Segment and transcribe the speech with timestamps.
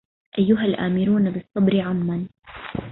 [0.39, 2.27] أيها الآمرون بالصبر عمن